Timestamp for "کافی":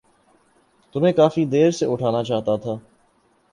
1.13-1.45